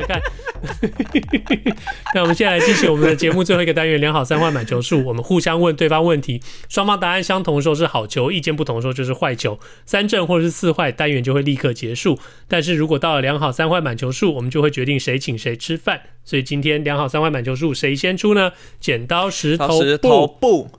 [2.14, 5.04] 那我们现在来继续我们的节目最后一个单元，良好三坏满球数。
[5.04, 9.58] 我们互相问对方问题，双方答案相同的时候是好球，意见不同的时候就是坏球。
[9.84, 12.18] 三正或者是四坏，单元就会立刻结束。
[12.48, 16.02] 但是如果到了良好三坏满球数，我们就会决定谁请谁吃饭。
[16.24, 18.52] 所以今天良好三坏满球数，谁先出呢？
[18.78, 20.70] 剪刀石头布。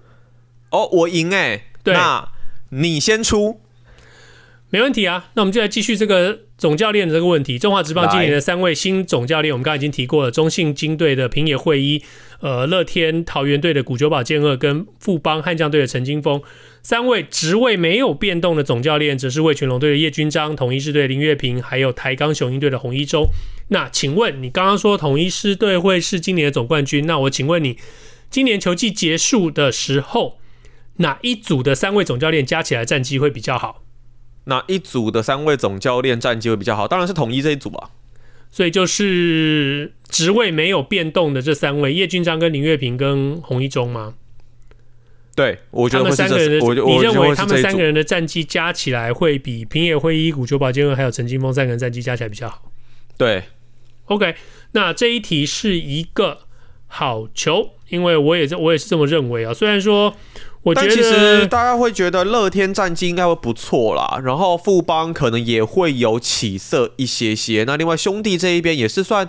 [0.70, 1.66] 哦，我赢哎。
[1.84, 1.94] 对。
[1.94, 2.30] 那
[2.70, 3.60] 你先出。
[4.70, 5.30] 没问题啊。
[5.34, 6.40] 那我们就来继续这个。
[6.64, 12.02] 总教练的这个问题，中华职棒今年的三位新总教练，我们刚刚已经提过了，中信金队的平野惠一，
[12.40, 16.42] 呃，乐天桃园队的古久保健二，跟富邦悍将队的陈金峰，
[16.82, 23.28] 三位职位没有变动的总教练，则是魏全龙队的叶君章、统一狮队林月平，还有台钢雄鹰队的洪一中。
[23.68, 27.76] 那请问你刚刚说统一狮队会是今年的总冠军，那我请问你，
[28.30, 30.38] 今年球季结束的时候，
[31.00, 33.83] 哪一组的三位总教练加起来战绩会比较好？
[34.46, 36.88] 哪一组的三位总教练战绩会比较好？
[36.88, 37.90] 当然是统一这一组啊。
[38.52, 44.14] 所以就是职位没有变动的这三位：叶君章、跟林月平、跟洪一中吗？
[45.36, 52.72] 对，我觉得他们三个人的，你认为他们三个人的战绩加起来会比平野会一、古久保健二还有陈金峰三个人战绩加起来比较好？
[53.18, 53.44] 对。
[54.06, 54.36] OK，
[54.74, 56.42] 那这一题是一个
[56.86, 59.54] 好球，因为我也我也是这么认为啊。
[59.54, 60.14] 虽然说。
[60.64, 67.66] 我觉得其实大家会觉得乐天战绩应该会不错啦，然后富邦可能也会有起色一些些。
[67.68, 69.28] 那另外兄弟这一边也是算，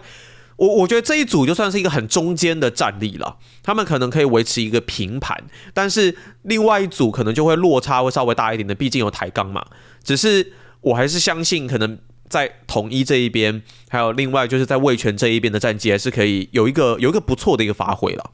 [0.54, 5.36] 我我觉得这一组就算是一个很中间的战力了，他们可能可以维持一个平盘。
[5.72, 9.66] 但是另外一组可能就会落差会稍微大一点的，毕竟有台钢嘛。
[10.04, 11.98] 只是我还是相信，可能
[12.28, 18.30] 在统一这一边，还有另外就是在味全这一边的战绩，还是可以有一个有一个不错的一个发挥了。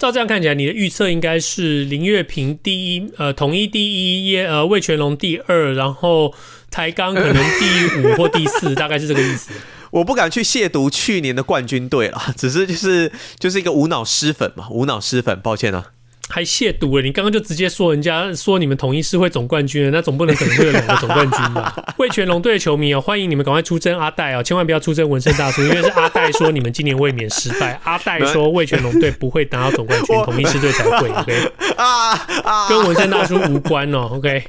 [0.00, 6.34] 照这样看起来，你的预测应该是林月平第一，呃，统一第一，耶，呃，魏全龙第二，然后
[6.70, 9.52] 台钢可能第五或第四， 大概是这个意思。
[9.90, 15.88] 我不敢去亵渎去年的冠军队了，只是就是就是一个无脑失粉嘛，无脑失粉，抱歉啊。
[16.30, 17.02] 还亵渎了！
[17.02, 21.74] 你刚刚就直接说人家说你们统一狮会总冠军了，那总不能可能会有两个总冠军吧？
[21.98, 31.10] 味全龙队的球迷哦，欢迎你们赶快出征阿戴哦，千万不要出征纹身大叔，因为是阿戴说你们今年卫冕失败， 阿戴说味全龙队不会拿到总冠军，统一狮队才会。
[31.20, 32.12] OK 啊
[32.44, 34.10] 啊，跟纹身大叔无关哦。
[34.12, 34.44] OK，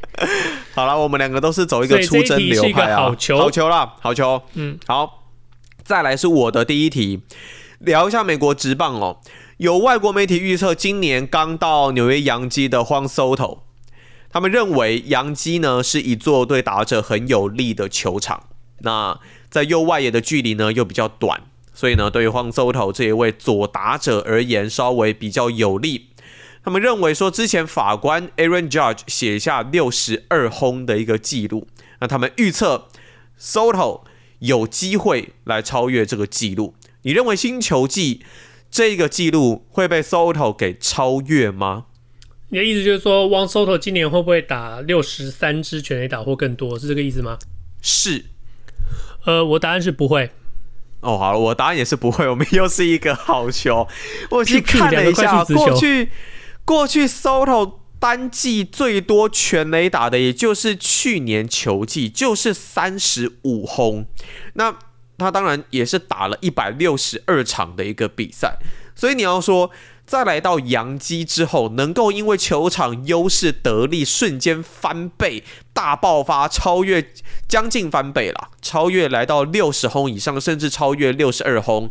[0.76, 4.42] 好了，我们两个都是走一个出征流派啊，好球，好球啦，好球。
[4.54, 5.24] 嗯，好，
[5.84, 7.22] 再来是我的第一题，
[7.80, 9.18] 聊一下美国职棒哦。
[9.62, 13.60] 有外国媒体预测，今年刚到纽约洋基的 Juan Soto，
[14.28, 18.48] 他们认为洋基呢是一座对打者很有利的球场。
[18.80, 19.20] 那
[19.52, 21.44] 在右外野的距离呢又比较短，
[21.76, 26.08] 所以呢对于 Juan Soto 这一位左打者而言稍微比较有利。
[26.64, 31.68] 他们认为说，之前法官 Aaron Judge 写下六十二轰的一个记录，
[32.00, 32.88] 那他们预测
[33.40, 34.02] Soto
[34.40, 36.74] 有机会来超越这个记录。
[37.04, 38.24] 你认为新球季？
[38.72, 41.88] 这个记录会被 Soto 给超越吗？
[42.50, 46.80] 你的意思就是说，Juan Soto 今年会不会打六十三支全垒打或更多？
[46.80, 47.38] 是这个意思吗？
[47.82, 48.26] 是。
[49.26, 50.32] 呃，我答案是不会。
[51.02, 52.28] 哦，好了，我答案也是不会。
[52.28, 53.88] 我们又是一个好球。
[54.32, 56.10] 我去看了一下，过去
[56.64, 64.06] 过去 Soto 单季最多全垒打的，也就是去年球季，就是三十五轰。
[64.54, 64.78] 那
[65.22, 68.58] 他当然也是打了一百六十二场的一个比赛，
[68.96, 69.70] 所以你要说
[70.06, 77.06] 再来到杨基之后，能够因为球场优势得利，瞬间翻倍、大爆发，超越
[77.48, 81.90] 将近翻倍了，超越来到六十轰以上，甚至超越六十二轰，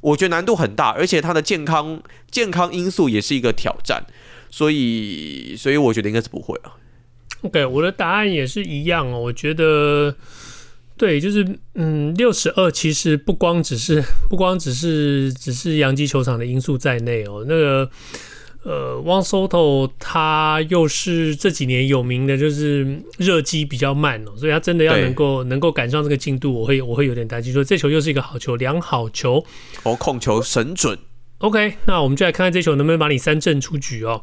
[0.00, 4.04] 我觉得难度很大，而且他的健康健康因素也是一个挑战，
[4.50, 6.74] 所以所以我觉得应该是不会啊。
[7.42, 10.16] OK，我的答案也是一样哦，我觉得。
[11.02, 11.44] 对，就是
[11.74, 14.00] 嗯，六十二其实不光只是
[14.30, 17.44] 不光只是只是洋基球场的因素在内哦。
[17.48, 17.90] 那个
[18.62, 27.52] 呃，Juan Soto 他又是这几年有名的，就是热机比较慢哦，所以他真的要能够能够赶上这个进度，我会我会有点担心。
[27.52, 29.44] 说这球又是一个好球，两好球，
[29.82, 30.96] 哦，控球神准。
[31.38, 34.22] OK，那我们就来看看这球能不能把你三振出局哦。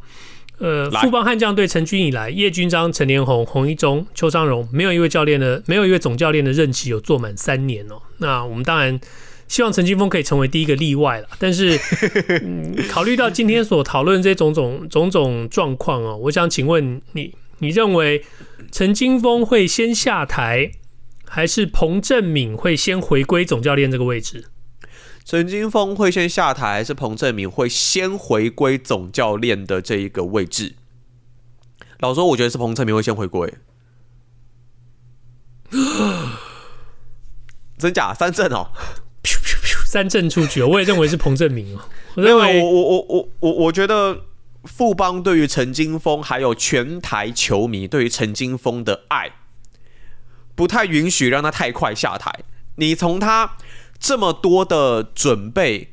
[0.59, 8.01] 呃，富邦悍将队成军以来，叶军章、陈连红、洪一中、邱昌荣，没有一位教练的，没有一位总教练的任期有做满三年哦。
[8.17, 8.99] 那我们当然
[9.47, 11.27] 希望陈金峰可以成为第一个例外了。
[11.39, 11.79] 但是，
[12.43, 18.23] 嗯、考虑到今天所讨论这种种种种状况哦，我想请问你，你认为
[18.69, 20.71] 陈金峰会先下台，
[21.25, 24.45] 还是彭振敏会先回归总教练这个位置？
[25.25, 30.73] 陈金峰会先下台，还是彭振明会先回归总教练的这一个位置？
[31.99, 33.53] 老实说，我觉得是彭振明会先回归。
[37.77, 38.71] 真假三振哦，
[39.85, 41.81] 三振出局，我也认为是彭振明哦。
[42.17, 44.21] 我认为我我我我我我觉得
[44.63, 49.33] 富邦对于陈金峰还有全台球迷对于陈金峰的爱，
[50.55, 52.33] 不太允许让他太快下台。
[52.77, 53.55] 你从他。
[53.99, 55.89] 这么多的准备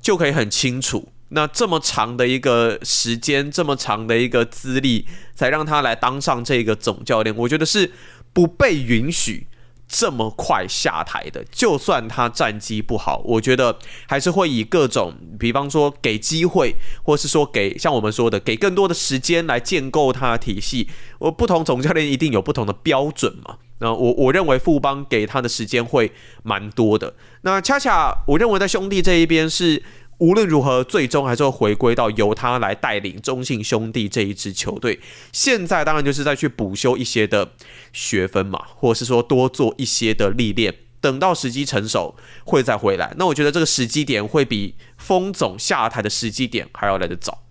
[0.00, 7.92] 就可以很清楚，那这么长的一个时间，这么长的一个资历，才让他来当上这个总教练，我觉得是
[8.32, 9.48] 不被允许
[9.88, 11.44] 这么快下台的。
[11.50, 20.88] 就算他战绩不好，我觉得还是会以各种，比方说给机会，或是说给像我们说的，给更多的时间来建构他的体系。
[21.18, 23.56] 我不同总教练一定有不同的标准嘛。
[23.80, 26.10] 那我我认为富邦给他的时间会
[26.42, 27.14] 蛮多的。
[27.42, 29.82] 那恰恰我认为在兄弟这一边是
[30.18, 34.98] 无论如何最终还是会回归到由他来带领中信兄弟这一支球队。
[35.32, 37.52] 现在当然就是再去补修一些的
[37.92, 43.14] 学分嘛，或者是说多做一些的历练，等到时机成熟会再回来。
[43.16, 47.44] 那我觉得这个时机点会比锋总下台的时机点还要来得早。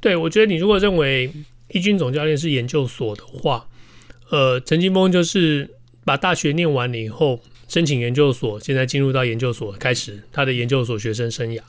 [0.00, 1.30] 对，我觉得你如果认为
[1.68, 3.67] 一军总教练是研究所的话。
[4.30, 5.70] 呃，陈金锋就是
[6.04, 11.60] 把大学念完了以后，申请研究所，现在进入到研究所，开始他的研究所学生生涯。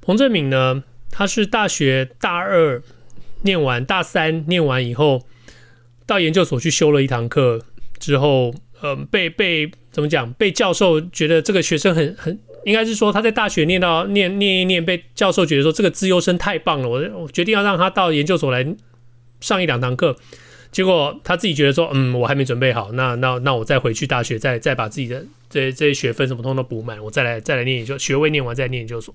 [0.00, 2.82] 彭政闵呢，他是大学大二
[3.42, 5.22] 念完，大三念完以后，
[6.06, 7.62] 到研究所去修了一堂课
[7.98, 10.32] 之后，呃，被被怎么讲？
[10.32, 18.66] 被教授觉得这个学生很很，应该是说他在大学念到念念一念，被教授觉得说这个资优生太棒了，我我决定要让他到研究所来
[19.40, 20.16] 上一两堂课。
[20.74, 29.14] 结果他自己觉得说，嗯，我还没准备好，那那那我再回去大学，再再把自己的这这些学分什么通通都补满，我再来再来念研究，学位念完再念研究所，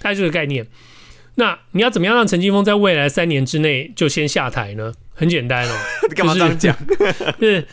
[0.00, 0.66] 大概这个概念。
[1.36, 4.92] 那你要怎么样让陈金峰在未来三年之内就先下台呢？
[5.14, 5.72] 很简单哦，
[6.08, 6.76] 你干嘛这样讲？
[7.40, 7.64] 就是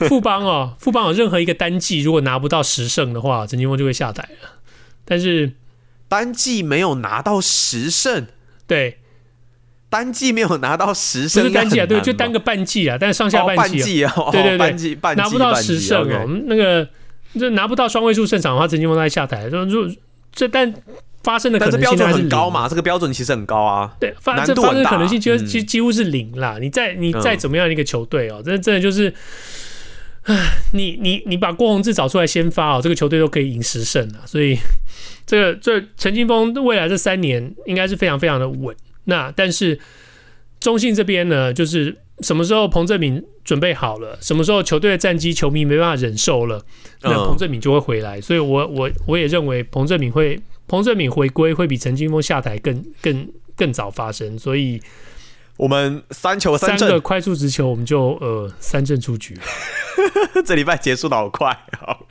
[0.00, 4.60] 富邦哦，富邦有任何一个单季如果拿不到十胜的话，陈金峰就会下台了。
[5.06, 5.52] 但是
[6.06, 8.26] 单季没有拿到十胜，
[8.66, 8.98] 对。
[9.94, 16.88] 单季没有拿到十胜，不是单季啊，对，就单个半季啊，但是上下半季啊，哦、对对对，半季半季拿不到十胜哦那个
[17.38, 19.88] 这拿不到双位数胜场的话，陈金峰在下台，就就
[20.32, 20.74] 这但
[21.22, 29.14] 发生的可能性还是很高嘛，这个标准其实很高啊，对，发这发生的可能性其实其实几乎是零啦，嗯、你再你再怎么样一个球队哦，真的真的就是，
[30.24, 30.36] 唉，
[30.72, 34.58] 你你你把郭宏志找出来先发哦，这个球队都可以赢十胜啊，所以
[35.24, 38.74] 这个这陈金峰未来这三年应该是非常非常的稳。
[39.04, 39.78] 那但是
[40.60, 46.64] 中信这边呢，就是什么时候彭振敏准备好了，什么时候球队的战绩球迷没办法忍受了，
[47.02, 48.20] 那彭振敏就会回来。
[48.20, 54.38] 所以我我我也认为彭振敏会彭振敏回归会比陈金峰下台更更更早发生。
[54.38, 54.80] 所以
[55.56, 59.38] 我们三球三个快速直球，我们就呃三振出局。
[60.44, 62.04] 这礼拜结束的好快，好，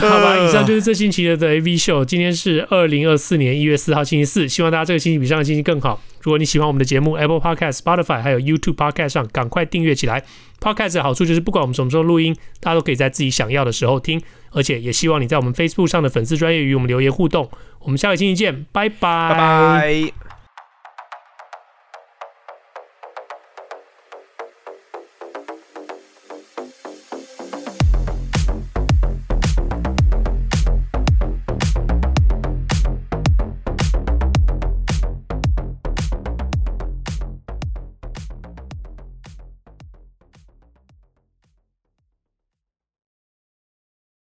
[0.00, 0.36] 好吧。
[0.38, 2.04] 以上就是这星期的的 AV 秀。
[2.04, 6.00] 今天是二零二四年一月四号星期四，希望大家这个星期比上个星期更好。
[6.20, 10.24] 如果你喜欢我们的节目，Apple Podcast、Spotify 还有 YouTube Podcast 上赶快订阅起来。
[10.60, 14.20] Podcast 的好处就是不管我们什么时候录音，大家都可以在自己想要的时候听。
[14.50, 17.48] 而且也希望你在我们 Facebook 上的粉丝专业与我们留言互动。
[17.80, 19.30] 我们下个星期见，拜拜。
[19.30, 20.27] 拜拜。